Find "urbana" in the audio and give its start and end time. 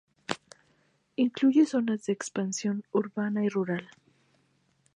2.91-3.45